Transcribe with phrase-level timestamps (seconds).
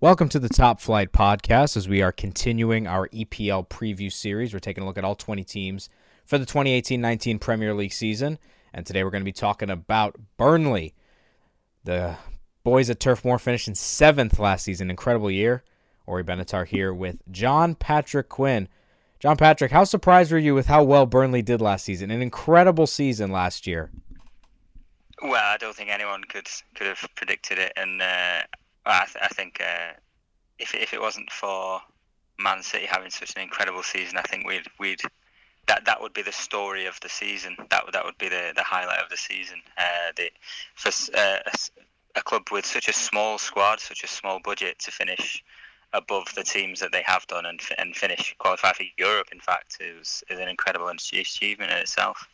[0.00, 4.52] Welcome to the Top Flight Podcast as we are continuing our EPL preview series.
[4.52, 5.88] We're taking a look at all 20 teams
[6.24, 8.38] for the 2018 19 Premier League season.
[8.72, 10.94] And today we're going to be talking about Burnley.
[11.84, 12.16] The
[12.62, 14.90] boys at Turf Moor finished in seventh last season.
[14.90, 15.64] Incredible year.
[16.06, 18.68] Ori Benatar here with John Patrick Quinn.
[19.20, 22.10] John Patrick, how surprised were you with how well Burnley did last season?
[22.10, 23.90] An incredible season last year.
[25.22, 28.42] Well, I don't think anyone could could have predicted it, and uh,
[28.86, 29.92] I, th- I think uh,
[30.58, 31.80] if if it wasn't for
[32.38, 35.00] Man City having such an incredible season, I think we'd we'd
[35.66, 37.56] that that would be the story of the season.
[37.70, 39.62] That would that would be the, the highlight of the season.
[39.78, 40.30] Uh, the,
[40.74, 44.90] for uh, a, a, club with such a small squad, such a small budget to
[44.90, 45.42] finish
[45.92, 49.28] above the teams that they have done and and finish qualify for Europe.
[49.32, 52.28] In fact, is is an incredible achievement in itself.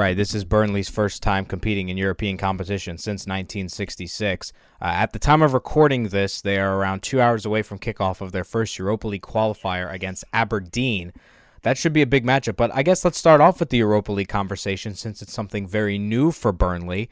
[0.00, 0.16] Right.
[0.16, 4.50] This is Burnley's first time competing in European competition since 1966.
[4.80, 8.22] Uh, at the time of recording this, they are around two hours away from kickoff
[8.22, 11.12] of their first Europa League qualifier against Aberdeen.
[11.60, 14.10] That should be a big matchup, but I guess let's start off with the Europa
[14.10, 17.10] League conversation since it's something very new for Burnley.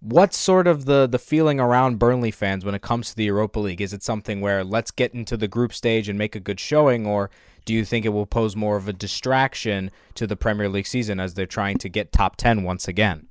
[0.00, 3.58] What's sort of the, the feeling around Burnley fans when it comes to the Europa
[3.58, 3.80] League?
[3.80, 7.04] Is it something where let's get into the group stage and make a good showing,
[7.04, 7.30] or
[7.64, 11.18] do you think it will pose more of a distraction to the Premier League season
[11.18, 13.26] as they're trying to get top 10 once again?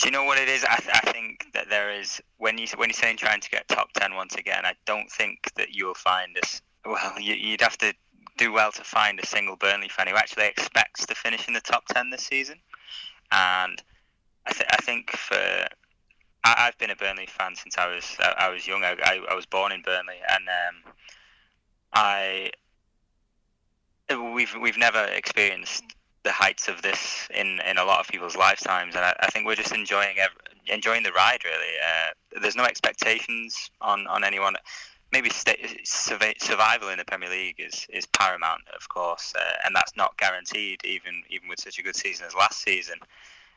[0.00, 0.64] Do you know what it is?
[0.64, 3.68] I, th- I think that there is when you when you're saying trying to get
[3.68, 4.64] top ten once again.
[4.64, 6.62] I don't think that you'll find this.
[6.86, 7.92] Well, you, you'd have to
[8.38, 11.60] do well to find a single Burnley fan who actually expects to finish in the
[11.60, 12.60] top ten this season.
[13.30, 13.82] And
[14.46, 15.66] I, th- I think for
[16.44, 18.82] I, have been a Burnley fan since I was I, I was young.
[18.82, 18.96] I,
[19.30, 20.92] I, was born in Burnley, and um,
[21.92, 22.50] I
[24.34, 25.84] we've we've never experienced
[26.22, 29.46] the heights of this in, in a lot of people's lifetimes, and I, I think
[29.46, 30.16] we're just enjoying
[30.66, 31.44] enjoying the ride.
[31.44, 34.56] Really, uh, there's no expectations on, on anyone.
[35.12, 40.16] Maybe survival in the Premier League is, is paramount, of course, uh, and that's not
[40.18, 42.98] guaranteed even even with such a good season as last season.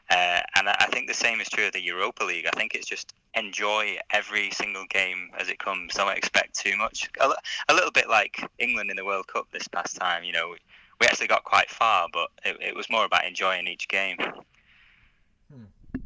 [0.09, 2.45] Uh, and I think the same is true of the Europa League.
[2.45, 5.95] I think it's just enjoy every single game as it comes.
[5.95, 7.09] Don't expect too much.
[7.19, 7.31] A,
[7.69, 10.23] a little bit like England in the World Cup this past time.
[10.23, 10.57] You know, we,
[10.99, 14.17] we actually got quite far, but it, it was more about enjoying each game.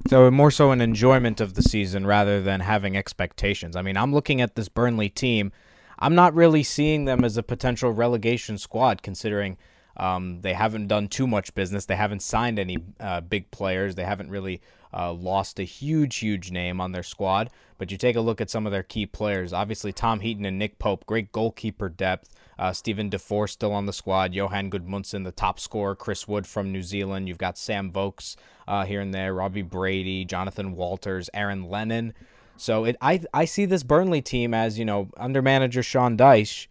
[0.08, 3.76] So more so an enjoyment of the season rather than having expectations.
[3.76, 5.52] I mean, I'm looking at this Burnley team.
[6.00, 9.58] I'm not really seeing them as a potential relegation squad, considering
[9.98, 11.86] um, they haven't done too much business.
[11.86, 13.96] They haven't signed any uh, big players.
[13.96, 14.62] They haven't really
[14.94, 17.50] uh, lost a huge, huge name on their squad.
[17.78, 19.54] But you take a look at some of their key players.
[19.54, 22.34] Obviously, Tom Heaton and Nick Pope, great goalkeeper depth.
[22.58, 24.34] Uh, Steven Defour still on the squad.
[24.34, 25.96] Johann Gudmundsson, the top scorer.
[25.96, 27.28] Chris Wood from New Zealand.
[27.28, 28.36] You've got Sam Vokes
[28.68, 29.34] uh, here and there.
[29.34, 32.14] Robbie Brady, Jonathan Walters, Aaron Lennon.
[32.56, 36.66] So it, I I see this Burnley team as you know under manager Sean Dyche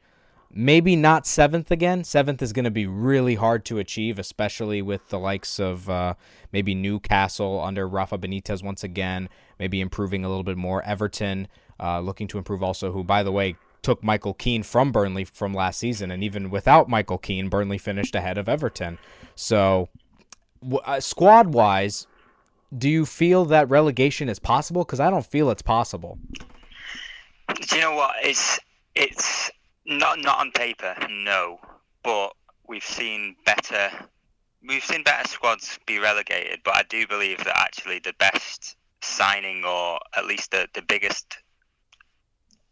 [0.50, 2.04] maybe not seventh again.
[2.04, 6.14] Seventh is going to be really hard to achieve, especially with the likes of uh,
[6.52, 10.82] maybe Newcastle under Rafa Benitez once again, maybe improving a little bit more.
[10.82, 11.48] Everton
[11.78, 15.54] uh, looking to improve also, who, by the way, took Michael Keane from Burnley from
[15.54, 16.10] last season.
[16.10, 18.98] And even without Michael Keane, Burnley finished ahead of Everton.
[19.34, 19.88] So,
[20.84, 22.06] uh, squad wise,
[22.76, 24.84] do you feel that relegation is possible?
[24.84, 26.18] Because I don't feel it's possible.
[27.54, 28.16] Do you know what?
[28.22, 28.58] It's
[28.94, 29.50] it's
[29.86, 31.58] not not on paper, no.
[32.02, 32.32] But
[32.68, 33.90] we've seen better.
[34.66, 39.64] We've seen better squads be relegated, but I do believe that actually the best signing,
[39.64, 41.38] or at least the, the biggest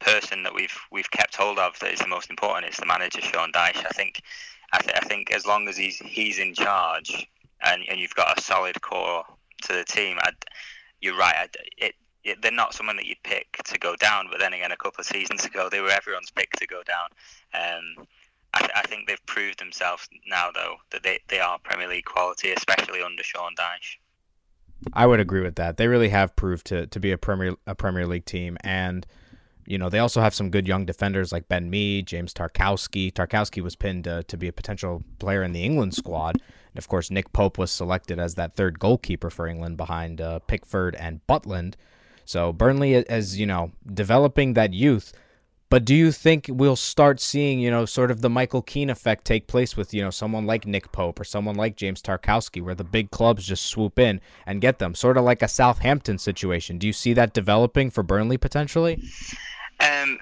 [0.00, 3.20] person that we've we've kept hold of that is the most important is the manager
[3.20, 3.84] Sean Dyche.
[3.84, 4.20] I think
[4.72, 7.26] I, th- I think as long as he's he's in charge
[7.62, 9.25] and, and you've got a solid core
[9.62, 10.34] to the team, I'd,
[11.00, 11.34] you're right.
[11.37, 11.94] I'd, it
[12.41, 14.29] they're not someone that you'd pick to go down.
[14.31, 17.09] But then again, a couple of seasons ago, they were everyone's pick to go down.
[17.55, 18.06] Um,
[18.55, 22.05] I, th- I, think they've proved themselves now, though, that they, they are Premier League
[22.05, 23.99] quality, especially under Sean Dyche.
[24.93, 25.76] I would agree with that.
[25.76, 29.06] They really have proved to, to be a Premier a Premier League team, and
[29.67, 33.12] you know they also have some good young defenders like Ben Mee, James Tarkowski.
[33.12, 36.88] Tarkowski was pinned uh, to be a potential player in the England squad, and of
[36.88, 41.27] course Nick Pope was selected as that third goalkeeper for England behind uh, Pickford and
[41.27, 41.75] Butland.
[42.25, 45.12] So Burnley, as you know, developing that youth
[45.75, 49.25] but do you think we'll start seeing, you know, sort of the Michael Keane effect
[49.25, 52.76] take place with, you know, someone like Nick Pope or someone like James Tarkowski, where
[52.76, 56.79] the big clubs just swoop in and get them, sort of like a Southampton situation?
[56.79, 59.03] Do you see that developing for Burnley potentially?
[59.81, 60.19] Um,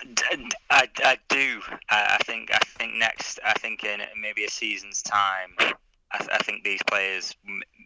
[0.70, 1.60] I, I do.
[1.90, 2.48] I, think.
[2.55, 3.38] I think next.
[3.44, 5.75] I think in maybe a season's time.
[6.12, 7.34] I, I think these players,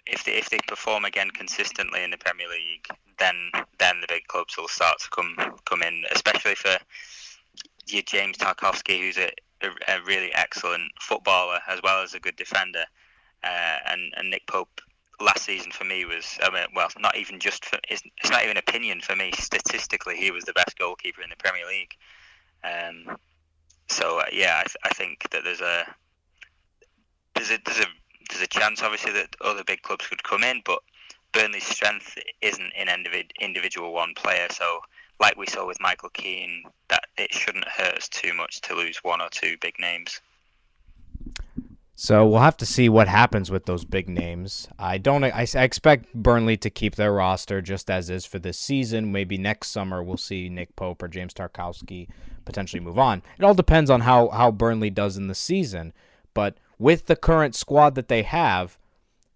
[0.07, 2.87] if they if they perform again consistently in the Premier League,
[3.19, 6.77] then then the big clubs will start to come come in, especially for
[7.89, 9.31] your James Tarkowski, who's a,
[9.63, 12.85] a, a, really excellent footballer as well as a good defender,
[13.45, 14.81] uh, and and Nick Pope
[15.21, 18.45] last season for me was I mean, well, not even just for it's, it's not
[18.45, 19.33] even opinion for me.
[19.33, 21.95] Statistically, he was the best goalkeeper in the Premier League.
[22.65, 23.17] Um,
[23.89, 25.85] so uh, yeah, I, th- I think that there's a
[27.35, 27.87] there's a there's a
[28.29, 30.81] there's a chance obviously that other big clubs could come in, but
[31.33, 32.89] Burnley's strength isn't in
[33.41, 34.47] individual one player.
[34.51, 34.81] So
[35.21, 38.99] like we saw with Michael Keane, that it shouldn't hurt us too much to lose
[39.03, 40.21] one or two big names.
[41.99, 44.69] So we'll have to see what happens with those big names.
[44.79, 45.25] I don't.
[45.25, 49.13] I, I expect Burnley to keep their roster just as is for this season.
[49.13, 52.09] Maybe next summer we'll see Nick Pope or James Tarkowski
[52.45, 53.23] potentially move on.
[53.39, 55.95] It all depends on how how Burnley does in the season.
[56.35, 58.79] But with the current squad that they have,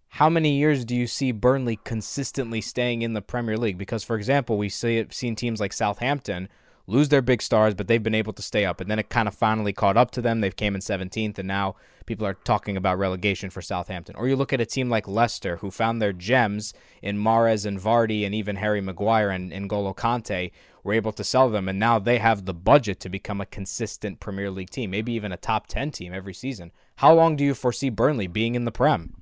[0.09, 3.77] how many years do you see Burnley consistently staying in the Premier League?
[3.77, 6.49] Because, for example, we see it, seen teams like Southampton
[6.91, 8.81] lose their big stars, but they've been able to stay up.
[8.81, 10.41] And then it kind of finally caught up to them.
[10.41, 14.15] They've came in 17th, and now people are talking about relegation for Southampton.
[14.15, 17.79] Or you look at a team like Leicester, who found their gems in Mahrez and
[17.79, 20.51] Vardy and even Harry Maguire and N'Golo Kante,
[20.83, 24.19] were able to sell them, and now they have the budget to become a consistent
[24.19, 26.71] Premier League team, maybe even a top 10 team every season.
[26.97, 29.13] How long do you foresee Burnley being in the Prem?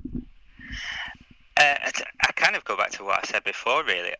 [1.57, 1.75] Uh,
[2.21, 4.13] I kind of go back to what I said before, really.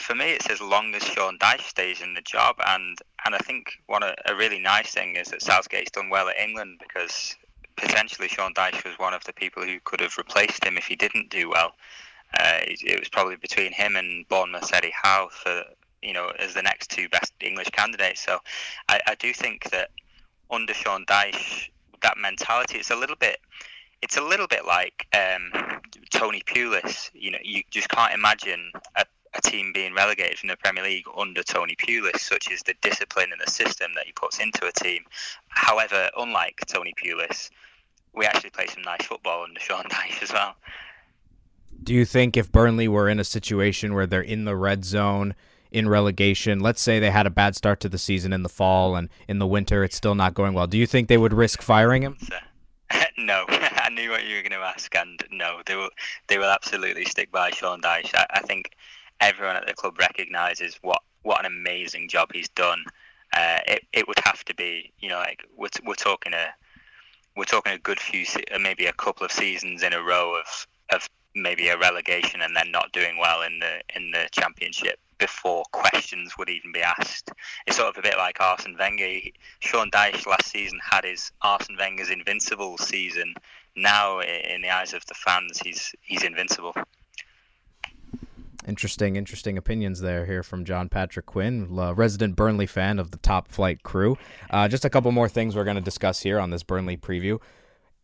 [0.00, 3.38] For me, it's as long as Sean Dyche stays in the job, and and I
[3.38, 7.34] think one a, really nice thing is that Southgate's done well at England because
[7.76, 10.96] potentially Sean Dyche was one of the people who could have replaced him if he
[10.96, 11.72] didn't do well.
[12.38, 15.62] Uh, it, it, was probably between him and Bournemouth Eddie Howe for
[16.02, 18.24] you know as the next two best English candidates.
[18.24, 18.38] So
[18.88, 19.90] I, I do think that
[20.50, 21.70] under Sean Dyche,
[22.02, 23.38] that mentality it's a little bit
[24.02, 27.10] it's a little bit like um, Tony Pulis.
[27.14, 29.06] You know, you just can't imagine a,
[29.36, 33.30] a, team being relegated from the Premier League under Tony Pulis, such as the discipline
[33.32, 35.04] and the system that he puts into a team.
[35.48, 37.50] However, unlike Tony Pulis,
[38.14, 40.56] we actually play some nice football under Sean Dyche as well.
[41.82, 45.34] Do you think if Burnley were in a situation where they're in the red zone
[45.70, 48.96] in relegation, let's say they had a bad start to the season in the fall
[48.96, 51.60] and in the winter it's still not going well, do you think they would risk
[51.60, 52.16] firing him?
[53.18, 55.90] no, I knew what you were going to ask, and no, they will.
[56.28, 58.14] They will absolutely stick by Sean Dyche.
[58.14, 58.70] I, I think
[59.20, 62.84] everyone at the club recognises what what an amazing job he's done.
[63.32, 66.46] Uh, it it would have to be, you know, like we're we're talking a
[67.36, 70.66] we're talking a good few, uh, maybe a couple of seasons in a row of
[70.92, 75.64] of maybe a relegation and then not doing well in the in the championship before
[75.72, 77.30] questions would even be asked.
[77.66, 79.20] It's sort of a bit like Arsene Wenger.
[79.60, 83.34] Sean Dyche last season had his Arsene Wenger's invincible season.
[83.74, 86.74] Now, in the eyes of the fans, he's he's invincible.
[88.66, 93.48] Interesting, interesting opinions there here from John Patrick Quinn, resident Burnley fan of the top
[93.48, 94.18] flight crew.
[94.50, 97.38] Uh, just a couple more things we're going to discuss here on this Burnley preview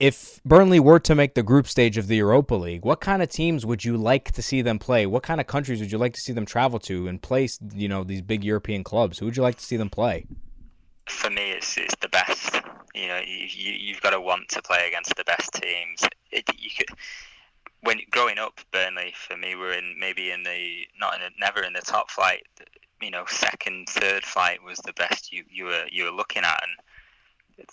[0.03, 3.29] if Burnley were to make the group stage of the Europa League, what kind of
[3.29, 5.07] teams would you like to see them play?
[5.07, 7.49] What kind of countries would you like to see them travel to and play?
[7.73, 9.21] You know, these big European clubs.
[9.21, 10.27] Who would you like to see them play?
[11.07, 12.61] For me, it's it's the best.
[12.97, 16.03] You know, you, you have got to want to play against the best teams.
[16.33, 16.89] It, you could,
[17.83, 21.73] when growing up, Burnley for me were in maybe in the not in never in
[21.73, 22.47] the top flight.
[23.01, 26.63] You know, second, third flight was the best you you were you were looking at,
[27.59, 27.67] and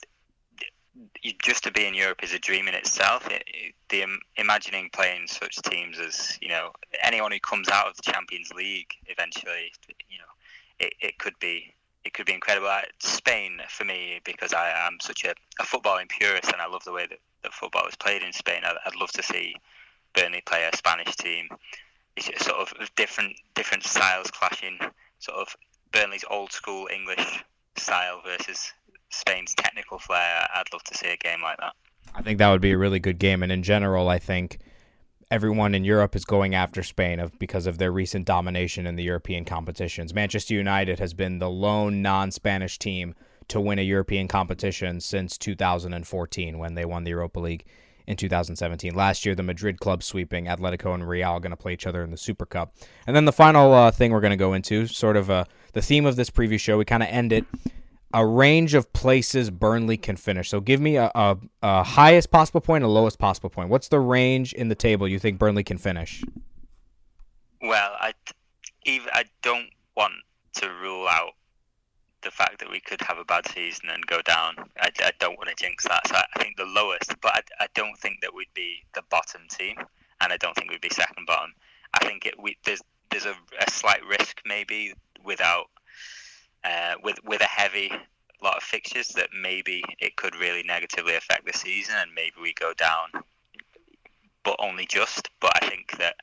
[1.41, 3.27] just to be in Europe is a dream in itself.
[3.29, 4.05] It, it, the
[4.37, 8.91] imagining playing such teams as you know anyone who comes out of the Champions League
[9.05, 9.71] eventually,
[10.09, 10.33] you know,
[10.79, 12.69] it, it could be it could be incredible.
[12.97, 16.93] Spain for me because I am such a, a footballing purist and I love the
[16.93, 18.61] way that, that football is played in Spain.
[18.63, 19.55] I'd, I'd love to see
[20.13, 21.49] Burnley play a Spanish team.
[22.15, 24.77] It's sort of different different styles clashing
[25.19, 25.55] sort of
[25.91, 27.43] Burnley's old school English
[27.77, 28.73] style versus
[29.09, 31.73] Spain's technical flair, I'd love to see a game like that.
[32.13, 34.59] I think that would be a really good game, and in general, I think
[35.31, 39.03] everyone in Europe is going after Spain of because of their recent domination in the
[39.03, 40.13] European competitions.
[40.13, 43.15] Manchester United has been the lone non-Spanish team
[43.47, 47.65] to win a European competition since 2014 when they won the Europa League
[48.09, 48.95] in 2017.
[48.95, 52.09] Last year, the Madrid club sweeping Atletico and Real going to play each other in
[52.09, 52.73] the Super Cup.
[53.05, 55.81] And then the final uh, thing we're going to go into, sort of uh, the
[55.81, 57.45] theme of this preview show, we kind of end it
[58.11, 60.49] a range of places Burnley can finish.
[60.49, 63.69] So give me a, a, a, highest possible point, a lowest possible point.
[63.69, 66.23] What's the range in the table you think Burnley can finish?
[67.61, 68.13] Well, I
[68.85, 70.13] even I don't want
[70.55, 71.33] to rule out
[72.21, 74.55] the fact that we could have a bad season and go down.
[74.79, 76.07] I, I don't want to jinx that.
[76.07, 79.41] So I think the lowest, but I, I don't think that we'd be the bottom
[79.49, 79.75] team,
[80.21, 81.53] and I don't think we'd be second bottom.
[81.93, 85.67] I think it we there's there's a, a slight risk maybe without
[86.63, 87.91] uh, with with a heavy
[88.41, 92.53] lot of fixtures that maybe it could really negatively affect the season and maybe we
[92.53, 93.09] go down,
[94.43, 95.29] but only just.
[95.39, 96.15] But I think that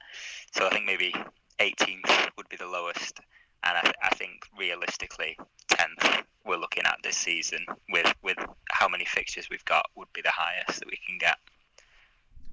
[0.52, 1.14] so I think maybe
[1.60, 3.20] 18th would be the lowest,
[3.66, 5.38] and I, th- I think realistically
[5.70, 8.38] 10th we're looking at this season with with
[8.70, 11.36] how many fixtures we've got would be the highest that we can get.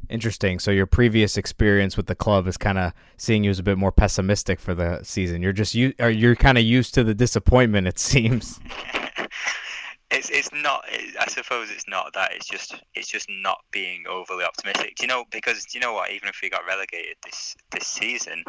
[0.09, 0.59] Interesting.
[0.59, 3.77] So your previous experience with the club is kind of seeing you as a bit
[3.77, 5.41] more pessimistic for the season.
[5.41, 7.87] You're just you are you're kind of used to the disappointment.
[7.87, 8.59] It seems.
[10.11, 10.85] it's it's not.
[11.19, 12.33] I suppose it's not that.
[12.33, 14.95] It's just it's just not being overly optimistic.
[14.95, 15.23] Do you know?
[15.31, 16.11] Because do you know what?
[16.11, 18.43] Even if we got relegated this this season,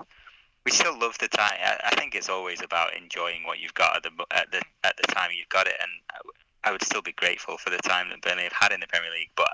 [0.64, 1.56] we still love the time.
[1.62, 5.12] I, think it's always about enjoying what you've got at the at the at the
[5.12, 5.90] time you've got it, and
[6.64, 9.11] I would still be grateful for the time that Burnley have had in the Premier
[9.11, 9.30] League.
[9.37, 9.52] But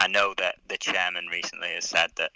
[0.00, 2.32] I know that the chairman recently has said that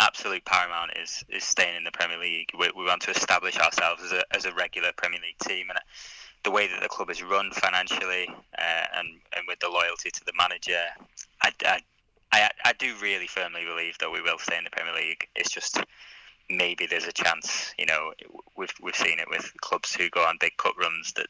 [0.00, 2.50] absolute paramount is is staying in the Premier League.
[2.58, 5.78] We, we want to establish ourselves as a as a regular Premier League team, and
[6.42, 10.24] the way that the club is run financially uh, and and with the loyalty to
[10.24, 10.82] the manager,
[11.42, 11.80] I, I,
[12.32, 15.28] I I do really firmly believe that we will stay in the Premier League.
[15.36, 15.78] It's just
[16.50, 17.74] maybe there's a chance.
[17.78, 18.12] You know,
[18.56, 21.26] we've we've seen it with clubs who go on big cup runs that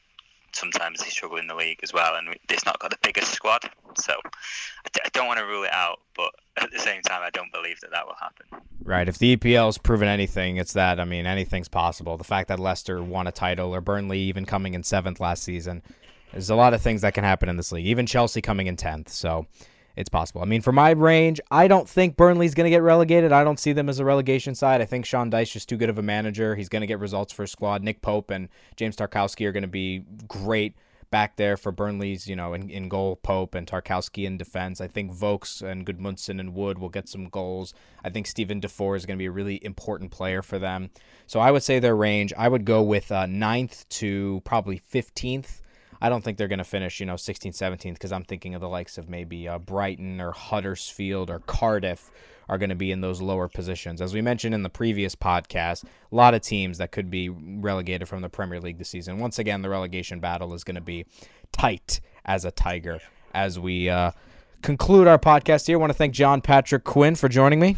[0.52, 3.70] sometimes they struggle in the league as well, and it's not got the biggest squad.
[3.98, 7.22] So I d- I don't want to rule it out, but at the same time,
[7.22, 8.46] I don't believe that that will happen.
[8.82, 9.08] Right.
[9.08, 10.98] If the EPL has proven anything, it's that.
[11.00, 12.16] I mean, anything's possible.
[12.16, 15.82] The fact that Leicester won a title, or Burnley even coming in seventh last season,
[16.32, 17.86] there's a lot of things that can happen in this league.
[17.86, 19.10] Even Chelsea coming in tenth.
[19.10, 19.46] So
[19.96, 20.42] it's possible.
[20.42, 23.32] I mean, for my range, I don't think Burnley's going to get relegated.
[23.32, 24.82] I don't see them as a relegation side.
[24.82, 26.54] I think Sean Dyche is just too good of a manager.
[26.54, 27.82] He's going to get results for his squad.
[27.82, 30.74] Nick Pope and James Tarkowski are going to be great
[31.10, 34.80] back there for Burnley's, you know, in, in goal, Pope and Tarkowski in defense.
[34.80, 37.72] I think Vokes and Gudmundsson and Wood will get some goals.
[38.04, 40.90] I think Steven Defour is going to be a really important player for them.
[41.26, 45.60] So I would say their range, I would go with uh, 9th to probably 15th.
[46.00, 48.60] I don't think they're going to finish, you know, 16th, 17th because I'm thinking of
[48.60, 52.10] the likes of maybe uh, Brighton or Huddersfield or Cardiff
[52.48, 54.00] are going to be in those lower positions.
[54.00, 58.08] As we mentioned in the previous podcast, a lot of teams that could be relegated
[58.08, 59.18] from the Premier League this season.
[59.18, 61.06] Once again, the relegation battle is going to be
[61.52, 63.00] tight as a tiger.
[63.34, 64.12] As we uh,
[64.62, 67.76] conclude our podcast here, I want to thank John Patrick Quinn for joining me.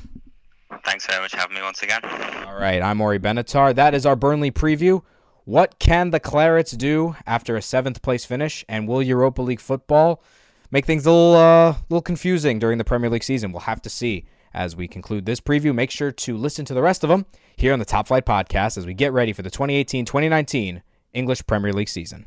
[0.84, 2.00] Thanks very much for having me once again.
[2.46, 3.74] All right, I'm Ori Benatar.
[3.74, 5.02] That is our Burnley preview.
[5.48, 8.66] What can the Clarets do after a seventh place finish?
[8.68, 10.22] And will Europa League football
[10.70, 13.52] make things a little, uh, little confusing during the Premier League season?
[13.52, 15.74] We'll have to see as we conclude this preview.
[15.74, 17.24] Make sure to listen to the rest of them
[17.56, 20.82] here on the Top Flight Podcast as we get ready for the 2018 2019
[21.14, 22.26] English Premier League season.